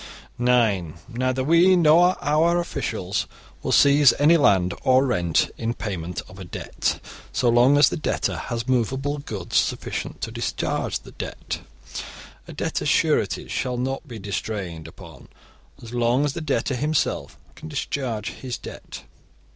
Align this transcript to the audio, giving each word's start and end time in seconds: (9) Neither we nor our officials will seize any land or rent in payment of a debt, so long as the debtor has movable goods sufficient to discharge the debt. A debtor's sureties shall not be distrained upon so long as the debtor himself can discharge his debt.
(9) 0.39 0.95
Neither 1.09 1.43
we 1.43 1.75
nor 1.75 2.17
our 2.23 2.59
officials 2.59 3.27
will 3.61 3.71
seize 3.71 4.13
any 4.17 4.35
land 4.35 4.73
or 4.81 5.05
rent 5.05 5.51
in 5.59 5.75
payment 5.75 6.23
of 6.27 6.39
a 6.39 6.43
debt, 6.43 6.99
so 7.31 7.47
long 7.49 7.77
as 7.77 7.89
the 7.89 7.97
debtor 7.97 8.35
has 8.37 8.67
movable 8.67 9.19
goods 9.19 9.57
sufficient 9.57 10.19
to 10.21 10.31
discharge 10.31 10.97
the 11.01 11.11
debt. 11.11 11.59
A 12.47 12.53
debtor's 12.53 12.89
sureties 12.89 13.51
shall 13.51 13.77
not 13.77 14.07
be 14.07 14.17
distrained 14.17 14.87
upon 14.87 15.27
so 15.79 15.95
long 15.95 16.25
as 16.25 16.33
the 16.33 16.41
debtor 16.41 16.73
himself 16.73 17.37
can 17.53 17.67
discharge 17.69 18.31
his 18.31 18.57
debt. 18.57 19.03